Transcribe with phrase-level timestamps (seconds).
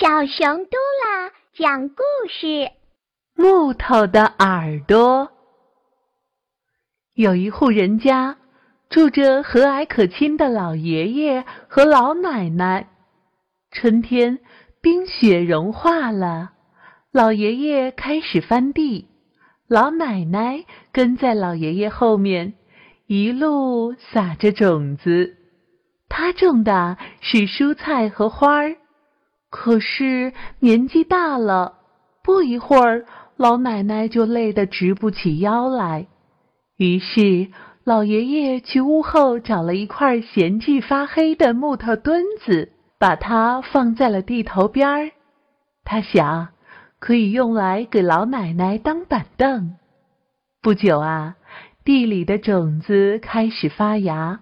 [0.00, 2.70] 小熊嘟啦讲故事：
[3.36, 5.30] 木头的耳朵。
[7.14, 8.38] 有一户人家，
[8.88, 12.88] 住着和蔼可亲的老爷爷和老奶奶。
[13.72, 14.38] 春天，
[14.80, 16.52] 冰雪融化了，
[17.12, 19.06] 老爷爷开始翻地，
[19.68, 22.54] 老奶奶跟在老爷爷后面，
[23.06, 25.36] 一路撒着种子。
[26.08, 28.76] 他种的是蔬菜和花儿。
[29.50, 31.74] 可是年纪大了，
[32.22, 33.04] 不一会儿，
[33.36, 36.06] 老奶奶就累得直不起腰来。
[36.76, 37.48] 于是，
[37.84, 45.10] 老爷爷去屋后找了一块闲置发黑的木头墩子，把它放在了地头边儿。
[45.84, 46.48] 他想，
[47.00, 49.76] 可以用来给老奶奶当板凳。
[50.62, 51.36] 不久啊，
[51.84, 54.40] 地里的种子开始发芽，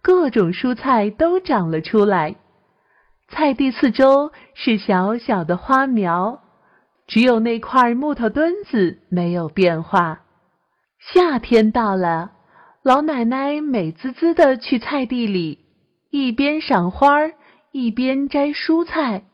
[0.00, 2.36] 各种蔬菜都长了出来。
[3.28, 6.42] 菜地四周是小小的花苗，
[7.08, 10.20] 只有那块木头墩子没有变化。
[11.12, 12.32] 夏天到了，
[12.82, 15.58] 老奶奶美滋滋的去菜地里，
[16.10, 17.32] 一边赏花儿，
[17.72, 19.24] 一边摘蔬菜。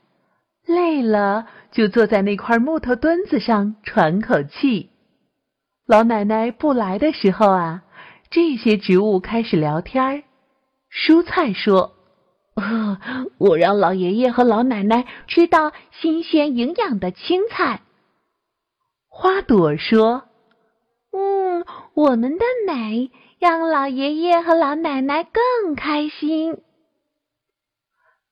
[0.66, 4.90] 累了，就坐在那块木头墩子上喘口气。
[5.86, 7.82] 老奶奶不来的时候啊，
[8.30, 10.22] 这些植物开始聊天儿。
[10.90, 11.96] 蔬菜说。
[13.38, 17.82] 我让老爷爷和老奶奶吃到新鲜营养的青菜。
[19.08, 20.24] 花朵说
[21.12, 21.64] ：“嗯，
[21.94, 26.58] 我们的美让老爷爷和老奶奶更开心。”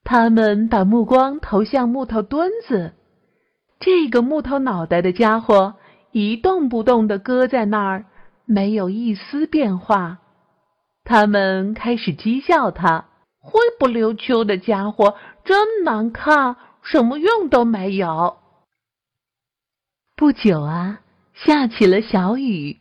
[0.04, 2.94] 他们把目光投向木头墩子，
[3.78, 5.74] 这个木头脑袋的家伙
[6.12, 8.06] 一动不动地搁在那儿，
[8.44, 10.18] 没有一丝变化。
[11.04, 13.09] 他们开始讥笑他。
[13.51, 18.39] 灰不溜秋的家伙真难看，什么用都没有。
[20.17, 21.01] 不久啊，
[21.34, 22.78] 下起了小雨。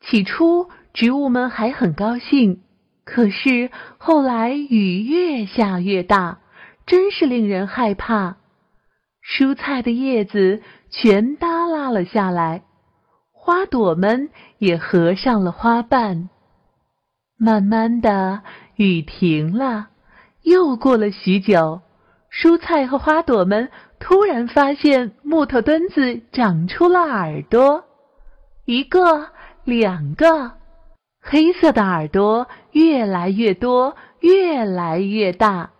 [0.00, 2.62] 起初，植物们还很高兴，
[3.04, 6.40] 可是后来雨越下越大，
[6.86, 8.38] 真是令人害怕。
[9.22, 12.62] 蔬菜的叶子全耷拉了下来，
[13.32, 16.30] 花朵们也合上了花瓣。
[17.38, 18.42] 慢慢的，
[18.76, 19.88] 雨停了。
[20.42, 21.82] 又过了许久，
[22.32, 27.84] 蔬菜和花朵们突然发现木头墩子长出了耳朵，
[28.64, 29.28] 一个，
[29.64, 30.52] 两个，
[31.20, 35.70] 黑色的耳朵越来越多，越来越大。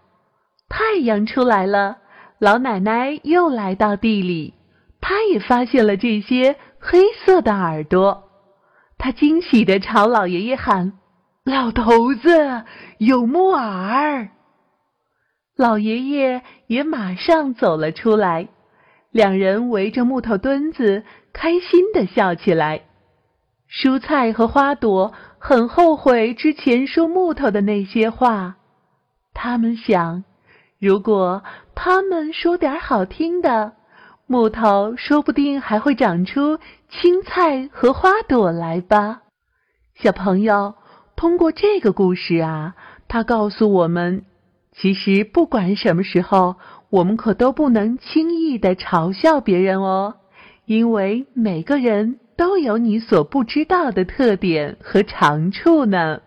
[0.68, 1.98] 太阳出来了，
[2.38, 4.54] 老奶奶又来到地里，
[5.00, 8.24] 她也发现了这些黑色的耳朵，
[8.98, 10.92] 她惊喜地朝老爷爷喊
[11.44, 12.64] ：“老头子，
[12.98, 14.28] 有木耳！”
[15.60, 18.48] 老爷爷也马上走了出来，
[19.10, 21.04] 两人围着木头墩子，
[21.34, 22.84] 开心的笑起来。
[23.70, 28.56] 蔬菜和花朵很后悔之前说木头的那些话，
[29.34, 30.24] 他们想，
[30.78, 31.42] 如果
[31.74, 33.74] 他们说点好听的，
[34.26, 39.20] 木头说不定还会长出青菜和花朵来吧。
[39.94, 40.76] 小朋友，
[41.16, 42.74] 通过这个故事啊，
[43.08, 44.24] 它告诉我们。
[44.72, 46.56] 其实，不管什么时候，
[46.90, 50.16] 我们可都不能轻易的嘲笑别人哦，
[50.64, 56.22] 因为每个人都有你所不知道的特点和长处呢。